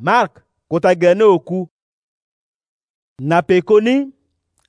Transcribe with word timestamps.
Mark 0.00 0.32
kotagịrị 0.70 1.14
n'okwu 1.18 1.68
na 3.18 3.42
pekoni 3.42 3.94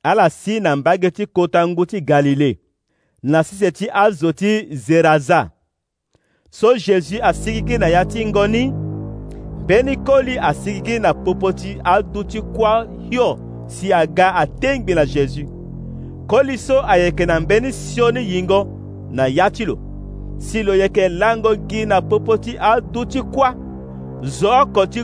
ala 0.03 0.29
si 0.29 0.59
na 0.59 0.75
mbage 0.75 1.11
ti 1.11 1.25
kota 1.25 1.67
ngu 1.67 1.85
ti 1.85 1.99
galile 2.01 2.59
na 3.23 3.43
sise 3.43 3.71
ti 3.71 3.85
azo 4.03 4.31
ti 4.31 4.51
zeraza 4.75 5.49
so 6.49 6.75
jésus 6.77 7.21
asikigi 7.23 7.77
na 7.77 7.87
ya 7.87 8.05
ti 8.05 8.25
ngoni 8.25 8.73
mbeni 9.63 9.95
koli 9.97 10.39
asikigi 10.39 10.99
na 10.99 11.13
popo 11.13 11.51
ti 11.53 11.79
adu 11.83 12.23
ti 12.23 12.41
kuâ 12.41 12.85
hio 13.09 13.39
si 13.67 13.93
aga 13.93 14.35
atengbi 14.35 14.93
na 14.93 15.03
jésus 15.05 15.47
koli 16.27 16.57
so 16.57 16.81
ayeke 16.87 17.25
na 17.25 17.39
mbeni 17.39 17.73
sioni 17.73 18.19
yingo 18.31 18.67
na 19.11 19.27
ya 19.27 19.49
ti 19.51 19.65
lo 19.65 19.79
si 20.37 20.63
lo 20.63 20.75
yeke 20.75 21.05
lango 21.09 21.51
gi 21.69 21.81
na 21.89 21.97
popo 22.09 22.33
ti 22.43 22.51
adu 22.71 23.01
ti 23.11 23.19
kuâ 23.33 23.49
zọọ 24.23 24.63
kɔti 24.75 25.01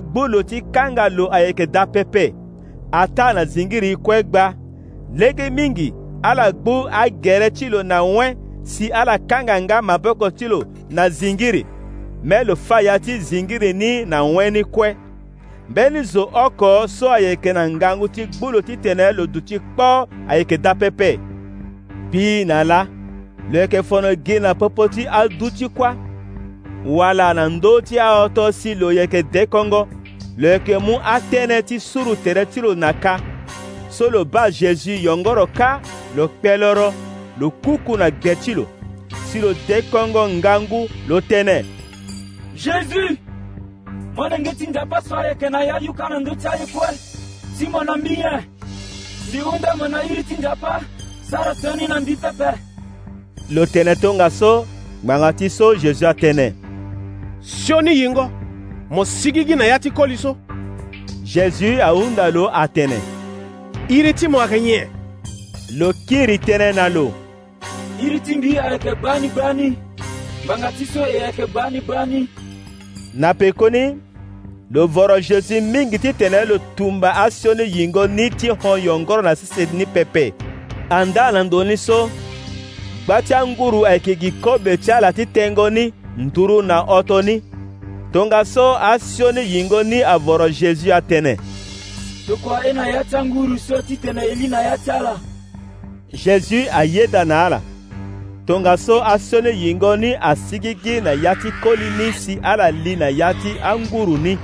ti 0.49 0.61
kanga 0.73 1.09
lo 1.09 1.27
ayeke 1.33 1.65
da 1.67 1.85
pepe 1.85 2.33
ata 2.91 3.33
na 3.33 3.45
zingiri 3.45 3.95
kue 3.97 4.23
gba 4.23 4.53
lege 5.13 5.49
mingi 5.49 5.93
ala 6.23 6.51
gbu 6.51 6.87
agere 6.89 7.49
ti 7.51 7.69
lo 7.69 7.83
na 7.83 8.01
wen 8.03 8.37
si 8.63 8.87
ala 8.89 9.17
kanga 9.29 9.59
nga 9.61 9.81
maboko 9.81 10.29
ti 10.31 10.47
lo 10.47 10.63
na 10.89 11.09
zingiri 11.09 11.65
mɛ 12.23 12.45
lo 12.47 12.55
fâ 12.55 12.81
ya 12.81 12.99
ti 12.99 13.19
zingiri 13.19 13.73
ni 13.73 14.05
na 14.05 14.23
wen 14.23 14.53
ni 14.53 14.63
kue 14.63 14.95
mbeni 15.69 16.03
zo 16.03 16.29
oko 16.45 16.87
so 16.87 17.11
ayeke 17.11 17.53
na 17.53 17.67
ngangu 17.69 18.07
ti 18.07 18.25
gbu 18.25 18.51
lo 18.51 18.61
titene 18.61 19.11
lo 19.11 19.27
duti 19.27 19.59
ayeke 20.29 20.57
da 20.57 20.73
na 22.45 22.63
la 22.63 22.87
lo 23.51 23.59
yeke 23.59 23.83
fono 23.83 24.09
gi 24.25 24.39
na 24.39 24.53
popo 24.55 24.87
ti 24.87 25.05
kuâ 25.75 26.08
wala 26.85 27.33
na 27.33 27.49
ndo 27.49 27.81
ti 27.81 27.99
ahọtọ 27.99 28.51
si 28.51 28.75
lo 28.75 28.91
yeke 28.91 29.21
dekɔngɔ 29.23 29.87
lo 30.37 30.47
yeke 30.49 30.77
mu 30.79 30.93
atënë 30.99 31.63
ti 31.65 31.79
suru 31.79 32.15
tere 32.23 32.45
ti 32.45 32.61
lo 32.61 32.73
na 32.75 32.93
ka 32.93 33.19
so 33.89 34.09
lo 34.09 34.23
ba 34.25 34.49
zezu 34.49 34.91
yɔngɔrɔ 34.91 35.45
ka 35.57 35.81
lo 36.15 36.27
kpe 36.27 36.57
lɔrɔ 36.57 36.91
lo 37.39 37.49
kuku 37.51 37.97
na 37.97 38.09
ge 38.11 38.33
ti 38.35 38.53
lo 38.53 38.65
si 39.27 39.39
lo 39.41 39.53
dekɔngɔ 39.67 40.23
ngangu 40.39 40.87
lo 41.07 41.19
tënë 41.19 41.65
jésus 42.55 43.17
mo 44.15 44.27
na 44.29 44.37
nge 44.39 44.53
ti 44.59 44.65
nzapa 44.67 45.01
so 45.03 45.15
ayeke 45.15 45.49
na 45.51 45.61
ya 45.63 45.79
yuka 45.81 46.07
na 46.09 46.19
ndö 46.19 46.35
ti 46.39 46.47
ayekue 46.47 46.87
si 47.55 47.67
mo 47.67 47.83
na 47.83 47.95
mbi 47.97 48.13
ye 48.23 48.33
si 49.31 49.37
hunda 49.39 49.75
mo 49.77 49.85
na 49.87 50.01
iri 50.03 50.23
ti 50.23 50.35
nzapa 50.35 50.79
sara 51.29 51.53
sioni 51.55 51.87
na 51.87 51.99
mbi 51.99 52.15
pepe 52.15 52.55
lo 53.51 53.65
tene 53.65 53.95
tongaso 53.95 54.65
ngbanga 55.03 55.29
ti 55.33 55.49
so 55.49 55.75
jésus 55.75 56.07
atënë 56.11 56.58
sioni 57.41 57.99
yingo 57.99 58.31
mo 58.91 59.05
sigigi 59.05 59.55
na 59.55 59.65
ya 59.65 59.79
ti 59.79 59.91
koliso 59.91 60.37
jésus 61.23 61.79
ahunda 61.79 62.31
lo 62.31 62.49
atene 62.55 62.99
iri 63.89 64.13
ti 64.13 64.27
mo 64.27 64.41
ayeke 64.41 64.59
nye 64.61 64.87
lo 65.77 65.93
kiri 66.07 66.35
tënë 66.37 66.75
na 66.75 66.89
lo 66.89 67.13
iri 68.03 68.19
ti 68.19 68.35
mbi 68.35 68.57
ayeke 68.59 68.95
bani-bani 68.95 69.77
ngbanga 70.45 70.71
ti 70.71 70.85
so 70.85 70.99
e 71.07 71.19
ayeke 71.23 71.45
bani-bani 71.45 72.27
na 73.15 73.33
pekoni 73.33 73.95
lo 74.71 74.87
voro 74.87 75.15
jésus 75.19 75.61
mingi 75.63 75.99
ti 75.99 76.13
tene 76.13 76.45
lo 76.45 76.57
tumba 76.75 77.15
asioni 77.23 77.71
yingo 77.77 78.07
ni 78.07 78.29
ti 78.29 78.49
hon 78.49 78.81
yongoro 78.83 79.21
na 79.21 79.35
sesedi 79.35 79.77
ni 79.77 79.85
pepe 79.85 80.33
andaa 80.89 81.31
na 81.31 81.43
ndöni 81.43 81.77
so 81.77 82.09
gba 83.05 83.21
ti 83.21 83.33
anguru 83.33 83.85
ayeke 83.85 84.15
gi 84.15 84.31
kobe 84.31 84.77
ti 84.77 84.91
ala 84.91 85.13
ti 85.13 85.25
tengo 85.25 85.69
ni 85.69 85.93
nturu 86.19 86.61
na 86.61 86.77
ọtọni 86.83 87.35
tongaso 88.13 88.77
asioni 88.77 89.53
yingo 89.53 89.83
ni 89.83 90.03
avoro 90.03 90.47
jésus 90.49 90.91
atene 90.93 91.37
tokua 92.27 92.65
e 92.67 92.73
na 92.73 92.87
ya 92.87 93.03
ti 93.03 93.15
anguru 93.17 93.57
so 93.59 93.81
ti 93.81 93.97
tene 93.97 94.21
eli 94.31 94.47
na 94.47 94.61
ya 94.61 94.77
ti 94.77 94.91
ala 94.91 95.17
jésus 96.13 96.67
ayeda 96.73 97.25
na 97.25 97.45
ala 97.45 97.61
tongaso 98.45 99.03
asioni 99.05 99.49
yingo 99.65 99.95
ni 99.95 100.15
asigi 100.21 100.73
gi 100.83 101.01
na 101.01 101.11
ya 101.11 101.35
ti 101.35 101.51
koli 101.63 101.89
ni 101.97 102.13
si 102.13 102.39
ala 102.43 102.71
li 102.71 102.95
na 102.95 103.09
ya 103.09 103.33
ti 103.33 103.51
anguru 103.71 104.17
ni 104.17 104.37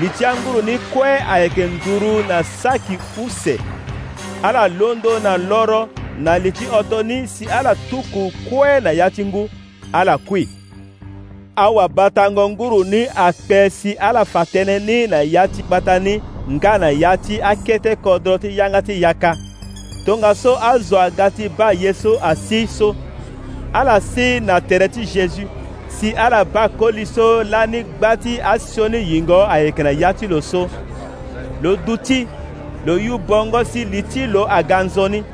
mi 0.00 0.08
ti 0.18 0.24
anguru 0.24 0.62
ni 0.62 0.78
kue 0.92 1.18
ayeke 1.32 1.64
nduru 1.66 2.22
na 2.28 2.42
saki 2.44 2.98
use 3.26 3.58
ala 4.42 4.68
londo 4.68 5.18
na 5.18 5.36
loro 5.36 5.88
na 6.18 6.38
li 6.38 6.50
ti 6.52 6.64
oto 6.78 7.02
ni 7.02 7.28
si 7.28 7.44
ala 7.46 7.74
tuku 7.90 8.32
kue 8.50 8.80
na 8.80 8.90
ya 8.90 9.10
ti 9.10 9.24
ngu 9.24 9.48
ala 9.92 10.18
kui 10.18 10.48
awa 11.58 11.88
batango 11.88 12.50
nguru 12.50 12.84
ni 12.84 13.06
akpe 13.16 13.64
si 13.70 13.92
ala 13.98 14.22
tënë 14.30 14.76
ni 14.86 14.98
na 15.10 15.20
ya 15.34 15.44
ti 15.52 15.62
kpata 15.62 15.98
ni 15.98 16.14
nga 16.56 16.78
na 16.78 16.88
ya 16.90 17.16
ti 17.16 17.40
akete 17.42 17.96
kodro 18.04 18.38
ti 18.38 18.48
yanga 18.58 18.80
ti 18.86 18.94
yaka 19.02 19.32
tongaso 20.06 20.52
azo 20.70 20.96
aga 21.06 21.26
ti 21.36 21.48
ba 21.58 21.72
ye 21.82 21.92
so 22.02 22.14
asi 22.30 22.60
so 22.66 22.94
ala 23.72 24.00
si 24.00 24.40
na 24.40 24.60
tere 24.60 24.88
ti 24.88 25.02
jésus 25.04 25.48
si 25.88 26.12
ala 26.24 26.44
ba 26.44 26.68
koli 26.78 27.04
so 27.06 27.26
la 27.52 27.66
ni 27.66 27.82
gba 27.82 28.16
ti 28.16 28.40
asio 28.40 28.88
ni 28.88 28.98
yingo 29.10 29.40
ayeke 29.54 29.82
na 29.82 29.90
ya 29.90 30.12
ti 30.14 30.26
lo 30.28 30.40
so 30.40 30.68
lo 31.62 31.76
duti 31.86 32.26
lo 32.86 32.96
yu 32.98 33.18
bongo 33.18 33.64
si 33.64 33.84
li 33.84 34.02
ti 34.02 34.26
lo 34.26 34.44
aga 34.48 34.82
nzoni 34.82 35.24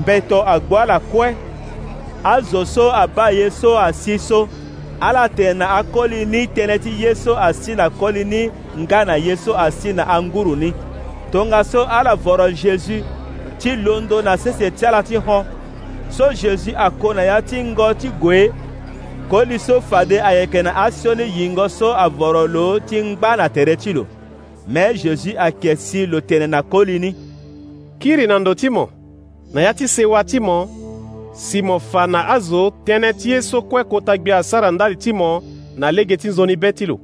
mbeto 0.00 0.42
agbo 0.54 0.78
ala 0.78 0.98
kue 1.00 1.34
azo 2.24 2.64
so 2.66 2.90
aba 3.02 3.30
ye 3.30 3.50
so 3.50 3.78
asi 3.78 4.18
so 4.18 4.48
ala 5.02 5.28
tere 5.28 5.54
na 5.54 5.70
akoli 5.76 6.24
ni 6.26 6.46
ti 6.46 6.90
ye 7.02 7.14
so 7.14 7.36
asi 7.36 7.74
na 7.74 7.90
koli 7.90 8.24
ni 8.24 8.50
nga 8.80 9.04
na 9.04 9.14
ye 9.16 9.36
so 9.36 9.52
asi 9.54 9.92
na 9.92 10.04
anguru 10.06 10.56
ni 10.56 10.72
tongaso 11.32 11.84
ala 11.84 12.14
voro 12.16 12.48
zezu 12.50 13.02
ti 13.58 13.76
londo 13.76 14.22
na 14.22 14.36
sese 14.36 14.70
ti 14.70 14.86
ala 14.86 15.02
ti 15.02 15.16
hɔn 15.16 15.44
so 16.10 16.32
zezu 16.32 16.70
ako 16.76 17.14
na 17.14 17.22
ya 17.22 17.42
ti 17.42 17.56
ngɔ 17.56 17.94
ti 17.98 18.08
goe 18.20 18.48
koli 19.30 19.58
so 19.58 19.80
fade 19.80 20.20
ayeke 20.20 20.62
na 20.62 20.70
asio 20.76 21.12
yi 21.14 21.26
yingɔ 21.48 21.68
so 21.68 21.92
avoro 21.92 22.46
lo 22.46 22.78
ti 22.78 23.02
ngba 23.02 23.36
na 23.36 23.48
tere 23.48 23.76
ti 23.76 23.92
lo 23.92 24.06
mɛ 24.70 25.36
a 25.38 25.44
ayeke 25.44 25.76
si 25.76 26.06
lo 26.06 26.20
tene 26.20 26.46
na 26.46 26.62
koli 26.62 26.98
ni 26.98 27.14
kiri 27.98 28.26
na 28.26 28.38
ndo 28.38 28.54
ti 28.54 28.68
mo 28.68 28.88
na 29.52 29.60
ya 29.60 29.72
ti 29.74 29.86
sewa 29.88 30.24
ti 30.24 30.38
mo 30.40 30.81
Simon 31.32 31.78
fa 31.80 32.04
na 32.06 32.28
azo 32.28 32.68
tënë 32.84 33.10
ti 33.16 33.30
ye 33.32 33.38
so 33.42 33.62
kue 33.62 33.82
kota 33.84 34.12
asara 34.36 34.70
ndali 34.70 34.96
ti 34.96 35.12
mo 35.12 35.42
na 35.76 35.90
lege 35.90 36.16
ti 36.16 36.28
nzoni 36.28 36.56
be 36.56 36.72
ti 36.72 36.86
lo 36.86 37.00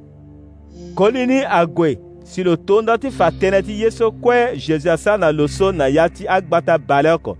ni 1.11 1.43
ague 1.45 1.97
si 2.23 2.43
lo 2.43 2.55
tondö 2.55 2.95
ti 3.01 3.09
fa 3.11 3.31
tënë 3.31 3.65
ti 3.65 3.81
ye 3.81 3.89
so 3.91 4.11
kue 4.11 4.55
zezu 4.57 4.89
asara 4.89 5.17
na 5.17 5.31
lo 5.31 5.47
so 5.47 5.71
na 5.71 5.87
ya 5.87 6.07
ti 6.09 6.27
agbata 6.27 6.77
bale 6.77 7.11
oko 7.11 7.37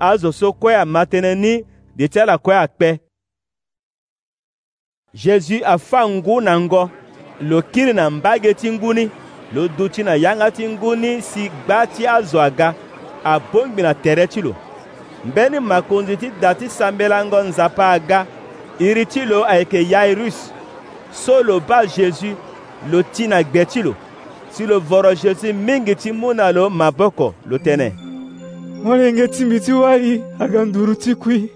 azo 0.00 0.32
so 0.32 0.52
kue 0.52 0.74
ama 0.74 1.04
tënë 1.06 1.34
ni 1.36 1.62
ndi 1.94 2.08
ti 2.08 2.18
ala 2.20 2.36
kue 2.38 2.54
akpe 2.54 2.98
zezu 5.14 5.62
afa 5.64 6.08
ngu 6.08 6.40
na 6.40 6.58
ngo 6.60 6.90
lo 7.40 7.62
kiri 7.62 7.92
na 7.92 8.10
mbage 8.10 8.54
ti 8.54 8.70
ngu 8.72 8.94
ni 8.94 9.10
lo 9.54 9.68
duti 9.68 10.02
na 10.02 10.14
yanga 10.16 10.50
ti 10.50 10.66
ngu 10.68 10.96
ni 10.96 11.22
si 11.22 11.48
gba 11.64 11.86
ti 11.86 12.06
azo 12.06 12.40
aga 12.42 12.74
abongbi 13.24 13.82
na 13.82 13.94
tere 13.94 14.26
ti 14.26 14.42
lo 14.42 14.54
mbeni 15.24 15.60
makonzi 15.60 16.16
ti 16.16 16.30
da 16.40 16.54
ti 16.54 16.68
sambelango 16.68 17.42
nzapa 17.42 17.90
aga 17.90 18.26
iri 18.80 19.06
ti 19.06 19.24
lo 19.24 19.44
ayeke 19.44 19.86
yairus 19.90 20.52
so 21.12 21.42
lo 21.42 21.58
bâ 21.60 21.86
jésus 21.86 22.34
lo 22.92 23.02
ti 23.02 23.26
na 23.26 23.42
gbe 23.42 23.64
ti 23.64 23.82
lo 23.82 23.94
si 24.50 24.66
lo 24.66 24.80
voro 24.80 25.14
jésus 25.14 25.52
mingi 25.54 25.94
ti 25.96 26.12
mu 26.12 26.34
na 26.34 26.52
lo 26.52 26.70
maboko 26.70 27.34
lo 27.50 27.56
tënë 27.58 27.88
mo 28.84 28.96
lenge 28.96 29.26
ti 29.28 29.44
mbi 29.44 29.60
ti 29.60 29.72
wari 29.72 30.22
aga 30.38 30.64
nduru 30.64 30.94
ti 30.94 31.14
kui 31.14 31.48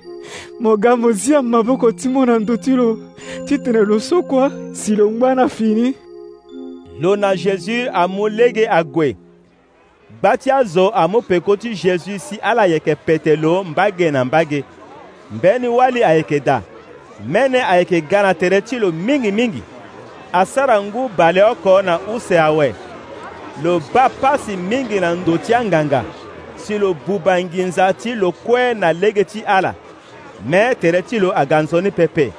mo 0.60 0.76
ga 0.76 0.96
mo 0.96 1.12
zia 1.12 1.42
maboko 1.42 1.92
ti 1.92 2.08
mu 2.08 2.26
na 2.26 2.38
ndö 2.38 2.56
ti 2.56 2.70
lo 2.74 2.98
titene 3.46 3.84
lo 3.84 3.98
so 4.00 4.22
kua 4.22 4.50
si 4.72 4.96
lo 4.96 5.10
ngba 5.10 5.34
na 5.34 5.48
fini 5.48 5.94
lo 7.00 7.16
na 7.16 7.34
jésus 7.36 7.88
amu 7.94 8.28
lege 8.28 8.66
ague 8.68 9.16
gbatịa 10.20 10.62
zọ 10.64 10.90
amụpekoti 10.94 11.72
jesu 11.74 12.10
isi 12.12 12.36
ala 12.38 12.64
yeke 12.66 12.96
lo 13.36 13.64
mbage 13.64 14.10
na 14.10 14.24
mbage 14.24 14.62
mbeni 15.30 15.68
wali 15.68 16.04
ayeke 16.04 16.40
da 16.40 16.62
mene 17.26 17.58
ayeke 17.64 18.00
ga 18.00 18.22
na 18.22 18.34
tere 18.34 18.60
ti 18.60 18.78
lo 18.78 18.92
mingimingi 18.92 19.62
asara 20.32 20.82
ngu 20.82 21.08
bale 21.16 21.42
oko 21.42 21.82
na 21.82 21.98
use 22.14 22.38
awe 22.38 22.74
lo 23.64 23.80
ba 23.94 24.08
pasi 24.08 24.56
mingi 24.56 25.00
na 25.00 25.14
ndo 25.14 25.38
ti 25.38 25.54
anganga 25.54 26.04
si 26.56 26.78
lo 26.78 26.94
buba 27.06 27.42
nginza 27.44 27.92
ti 27.92 28.14
lo 28.14 28.32
kue 28.32 28.74
na 28.74 28.92
lege 28.92 29.24
ti 29.24 29.42
ala 29.46 29.74
me 30.46 30.74
tere 30.80 31.02
ti 31.02 31.18
lo 31.18 31.32
aga 31.38 31.62
nzoni 31.62 31.90
pepe 31.90 32.32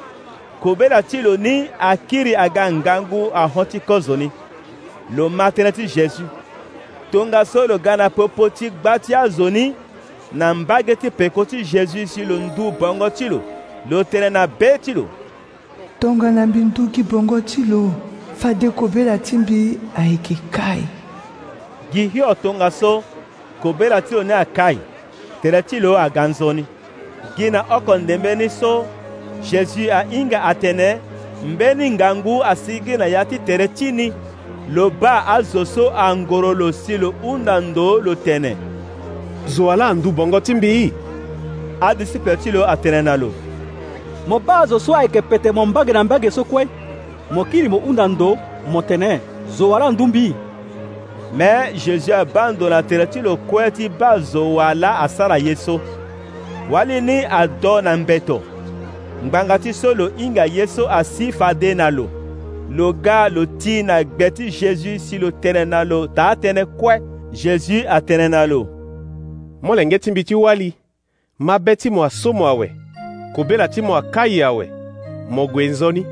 kobeda 0.62 1.02
ti 1.04 1.22
lo 1.22 1.38
ni 1.38 1.68
akiri 1.80 2.36
aga 2.36 2.72
ngangu 2.72 3.32
ahon 3.34 3.66
ti 3.66 3.80
kozo 3.80 4.16
lo 5.16 5.30
ma 5.30 5.52
tere 5.52 5.72
ti 5.72 5.88
jésus 5.88 6.26
tongasologa 7.14 7.98
na 7.98 8.10
popo 8.10 8.50
ti 8.50 8.70
gba 8.70 9.00
ti 9.00 9.16
azo 9.16 9.50
ni 9.50 9.74
na 10.34 10.56
ngba 10.56 10.82
ge 10.86 10.96
ti 10.96 11.10
peko 11.12 11.46
ti 11.46 11.58
jésus 11.64 12.06
si 12.10 12.26
lo 12.26 12.38
ndu 12.40 12.72
bongo 12.80 13.10
ti 13.10 13.30
lo 13.30 13.40
lo 13.90 14.04
tere 14.04 14.30
na 14.30 14.48
be 14.48 14.78
ti 14.82 14.94
lo 14.94 15.06
tongana 16.00 16.48
mbi 16.48 16.60
ndu 16.66 16.84
gi 16.94 17.04
bongo 17.04 17.38
ti 17.42 17.62
lo 17.70 17.92
fade 18.40 18.70
kobela 18.70 19.18
ti 19.18 19.38
mbi 19.38 19.78
ayeke 19.96 20.36
kai 20.56 20.84
gi 21.94 22.08
hio 22.14 22.34
tongaso 22.34 23.04
kobela 23.62 24.02
ti 24.02 24.16
lo 24.16 24.24
ni 24.24 24.34
akai 24.34 24.78
tere 25.42 25.62
ti 25.70 25.80
lo 25.80 25.94
aga 26.00 26.26
nzoni 26.28 26.66
gi 27.38 27.50
na 27.54 27.62
oko 27.76 27.98
ndembe 27.98 28.36
ni 28.36 28.50
so 28.50 28.86
jésus 29.44 29.90
ahinga 30.00 30.42
atene 30.44 30.98
mbeni 31.46 31.92
ngangu 31.92 32.42
asi 32.44 32.80
gi 32.86 32.98
na 32.98 33.06
ya 33.06 33.26
ti 33.26 33.38
tere 33.40 33.68
ti 33.68 33.92
ni 33.92 34.08
lo 34.70 34.90
ba 34.90 35.28
azo 35.28 35.66
so 35.66 35.90
angoro 35.92 36.54
lo 36.54 36.72
si 36.72 36.96
lo 36.98 37.14
hunda 37.22 37.60
ndo 37.60 38.00
lo 38.00 38.16
tene 38.16 38.56
zo 39.48 39.72
ala 39.72 39.88
andu 39.88 40.12
bongo 40.12 40.40
ti 40.40 40.56
mbii 40.56 40.94
adisiple 41.82 42.38
ti 42.38 42.52
lo 42.52 42.64
atene 42.70 43.02
na 43.02 43.18
lo 43.18 43.30
mo 44.28 44.40
ba 44.40 44.60
azo 44.64 44.80
so 44.80 44.96
ayeke 44.96 45.22
pete 45.22 45.52
mo 45.52 45.66
mbage 45.66 45.92
na 45.94 46.04
mbage 46.04 46.32
so 46.32 46.44
kue 46.44 46.68
mo 47.32 47.44
kiri 47.46 47.68
mo 47.70 47.78
hunda 47.80 48.08
ndo 48.08 48.38
mo 48.72 48.82
tene 48.82 49.20
zo 49.52 49.76
ala 49.76 49.92
ndu 49.92 50.08
mbii 50.08 50.34
me 51.36 51.76
jésus 51.76 52.10
abando 52.10 52.70
na 52.70 52.84
tere 52.84 53.06
ti 53.08 53.20
lo 53.22 53.36
kue 53.38 53.72
ti 53.72 53.90
ba 53.90 54.20
zo 54.20 54.56
wala 54.56 55.00
asara 55.00 55.38
ye 55.38 55.56
so 55.56 55.80
wali 56.72 57.02
ni 57.02 57.26
ado 57.28 57.82
na 57.82 57.98
mbeto 58.00 58.40
ngbanga 59.28 59.60
ti 59.60 59.74
so 59.74 59.94
lo 59.94 60.08
hinga 60.16 60.46
ye 60.46 60.68
so 60.68 60.88
asi 60.90 61.32
fade 61.36 61.76
na 61.76 61.92
lo 61.92 62.23
lo 62.70 62.94
ga 62.94 63.30
lo 63.30 63.46
tii 63.46 63.84
na 63.84 64.04
gbe 64.04 64.32
ti 64.32 64.50
jésus 64.52 65.10
si 65.10 65.18
lo 65.18 65.30
tënë 65.42 65.66
na 65.68 65.84
lo 65.84 66.08
taa 66.08 66.36
tënë 66.40 66.64
kue 66.80 66.96
jésus 67.32 67.84
atënë 67.88 68.30
na 68.32 68.46
lo 68.48 68.64
mû 69.64 69.76
lenge 69.76 70.00
ti 70.00 70.12
mbi 70.12 70.24
ti 70.24 70.36
wali 70.36 70.74
mabe 71.40 71.76
ti 71.76 71.90
mo 71.90 72.04
asomo 72.04 72.48
awe 72.48 72.72
kobela 73.36 73.68
ti 73.68 73.82
mo 73.82 73.96
akaye 73.96 74.44
awe 74.44 74.66
mo 75.30 75.48
gue 75.48 75.68
nzoni 75.68 76.06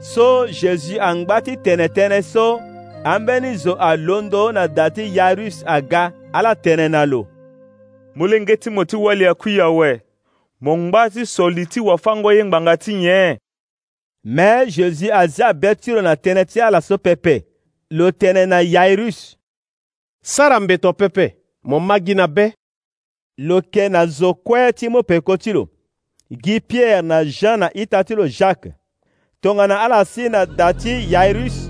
so 0.00 0.46
jésus 0.46 1.00
angba 1.00 1.40
ti 1.42 1.56
tene-tënë 1.56 2.22
so 2.22 2.60
ambeni 3.04 3.56
zo 3.56 3.74
alondo 3.74 4.52
na 4.52 4.68
da 4.68 4.90
ti 4.90 5.08
yarus 5.16 5.62
aga 5.66 6.12
ala 6.32 6.52
tënë 6.54 6.88
na 6.88 7.06
lo 7.06 7.26
mû 8.16 8.26
lenge 8.28 8.56
ti 8.56 8.70
mo 8.70 8.84
ti 8.84 8.96
wali 8.96 9.26
akui 9.26 9.60
awe 9.60 10.00
mo 10.60 10.76
ngba 10.76 11.10
ti 11.10 11.26
soli 11.26 11.66
ti 11.66 11.80
wafango 11.80 12.32
ye 12.32 12.44
ngbanga 12.44 12.76
ti 12.76 12.94
nyen 12.94 13.36
Mgbe 14.26 14.66
Jezi 14.66 15.10
azịa 15.12 15.52
betụrụ 15.52 16.00
na 16.02 16.14
teneti 16.16 16.60
ala 16.60 16.80
so 16.80 16.96
pepe 16.98 17.44
lo 17.90 18.10
tene 18.10 18.46
na 18.46 18.56
Yairus 18.60 19.36
sara 20.22 20.60
mbeto 20.60 20.92
pepe 20.92 21.36
mo 21.68 21.78
magi 21.80 22.14
na 22.14 22.26
be 22.34 22.54
lo 23.38 23.60
ke 23.60 23.88
na 23.88 24.06
zo 24.06 24.34
kue 24.34 24.72
ti 24.72 24.88
mo 24.88 25.02
peko 25.02 25.36
ti 25.36 25.52
lo 25.52 25.68
gi 26.42 26.60
pierre 26.68 27.02
na 27.02 27.24
jean 27.24 27.60
na 27.60 27.68
ita 27.74 28.04
ti 28.04 28.14
lo 28.14 28.26
jacques 28.28 28.72
tongana 29.42 29.76
ala 29.84 30.04
si 30.04 30.28
na 30.28 30.46
da 30.46 30.72
ti 30.72 31.12
yairus 31.12 31.68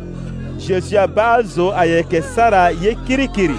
jésus 0.65 0.97
abâ 0.99 1.25
azo 1.37 1.73
ayeke 1.75 2.23
sara 2.23 2.71
ye 2.83 2.95
kirikiri 3.07 3.57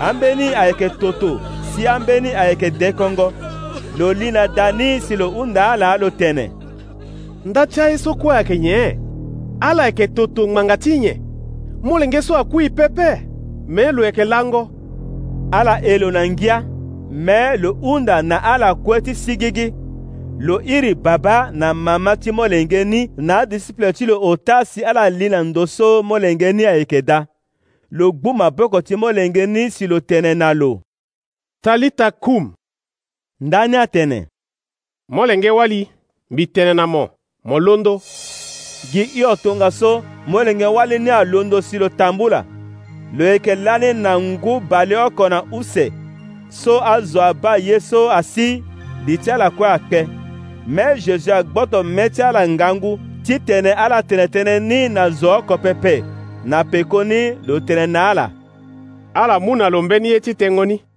ambeni 0.00 0.54
ayeke 0.54 0.88
toto 1.00 1.40
si 1.76 1.86
ambeni 1.86 2.30
ayeke 2.34 2.70
dekongo 2.70 3.32
lo 3.98 4.12
li 4.12 4.30
na 4.30 4.46
da 4.48 4.72
ni 4.72 5.00
si 5.00 5.16
lo 5.16 5.28
hunda 5.30 5.72
ala 5.72 5.96
lo 6.00 6.10
tene 6.10 6.63
ndacha 7.44 7.90
isoko 7.90 8.34
yake 8.34 8.58
nye 8.58 8.98
ala 9.60 9.84
yake 9.84 10.08
toto 10.08 10.46
mangatinye 10.46 11.20
tinye 12.00 12.22
so 12.22 12.36
akui 12.36 12.70
pepe 12.70 13.26
me 13.66 13.92
lo 13.92 14.04
yeke 14.04 14.24
lango 14.24 14.70
ala 15.52 15.82
e 15.82 15.98
lo 15.98 16.10
na 16.10 16.26
ngia 16.28 16.60
me 17.10 17.56
lo 17.56 17.72
hunda 17.72 18.22
na 18.22 18.42
ala 18.42 18.74
kue 18.74 19.00
ti 19.00 19.72
lo 20.38 20.60
iri 20.62 20.94
baba 20.94 21.50
na 21.52 21.74
mama 21.74 22.16
ti 22.16 22.30
molenge 22.32 22.84
ni 22.84 23.10
na 23.16 23.38
adisiple 23.38 23.92
ti 23.92 24.06
lo 24.06 24.20
ota 24.22 24.64
si 24.64 24.82
ala 24.84 25.10
li 25.10 25.28
na 25.28 25.42
ndo 25.42 25.66
so 25.66 26.02
molenge 26.02 26.52
ni 26.52 26.64
ayeke 26.64 27.02
lo 27.90 28.10
gbu 28.12 28.34
maboko 28.34 28.80
ti 28.82 28.96
molenge 28.96 29.46
ni 29.46 29.70
si 29.70 29.86
lo 29.86 30.00
tene 30.00 30.34
na 30.34 30.54
lo 30.54 30.82
talita 31.62 32.10
kum 32.10 32.52
ndani 33.40 33.76
atene 33.76 34.26
molenge 35.08 35.50
wali 35.50 35.88
mbi 36.30 36.48
na 36.74 36.86
mo 36.86 37.13
mo 37.44 37.58
londo 37.60 38.00
gi 38.92 39.02
hio 39.04 39.36
tongaso 39.36 40.02
molenge 40.26 40.66
wale 40.66 40.98
ni 40.98 41.10
alondo 41.10 41.60
si 41.62 41.76
lo 41.78 41.88
tambula 41.88 42.44
lo 43.16 43.24
yeke 43.24 43.54
lani 43.54 43.92
na 43.92 44.18
ngu 44.20 44.60
bale 44.60 44.96
oko 44.96 45.28
na 45.28 45.42
use 45.52 45.92
so 46.48 46.80
azo 46.84 47.22
aba 47.22 47.56
ye 47.56 47.80
so 47.80 48.10
asi 48.10 48.62
li 49.06 49.18
ti 49.18 49.30
ala 49.30 49.50
kue 49.50 49.68
akpe 49.68 50.00
mê 50.66 50.96
jésus 50.96 51.28
agboto 51.28 51.82
mê 51.82 52.08
ti 52.10 52.22
ala 52.22 52.48
ngangu 52.48 52.98
ti 53.24 53.36
tene 53.40 53.72
ala 53.72 54.02
tene 54.02 54.24
tënë 54.28 54.58
ni 54.60 54.88
na 54.88 55.10
zo 55.10 55.36
oko 55.38 55.58
pepe 55.58 56.00
na 56.44 56.64
peko 56.64 57.04
ni 57.04 57.20
lo 57.46 57.60
tene 57.60 57.86
na 57.86 58.10
ala 58.10 58.26
ala 59.14 59.36
mu 59.40 59.52
na 59.56 59.68
lo 59.70 59.82
mbeni 59.82 60.08
ye 60.08 60.20
ti 60.20 60.34
tengo 60.34 60.64
ni 60.64 60.93